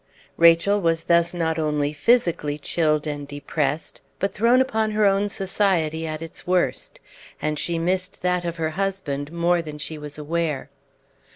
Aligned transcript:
Rachel 0.37 0.81
was 0.81 1.03
thus 1.03 1.31
not 1.31 1.59
only 1.59 1.93
physically 1.93 2.57
chilled 2.57 3.05
and 3.05 3.27
depressed, 3.27 4.01
but 4.17 4.33
thrown 4.33 4.59
upon 4.59 4.89
her 4.89 5.05
own 5.05 5.29
society 5.29 6.07
at 6.07 6.23
its 6.23 6.47
worst; 6.47 6.99
and 7.39 7.59
she 7.59 7.77
missed 7.77 8.23
that 8.23 8.43
of 8.43 8.55
her 8.55 8.71
husband 8.71 9.31
more 9.31 9.61
than 9.61 9.77
she 9.77 9.99
was 9.99 10.17
aware. 10.17 10.71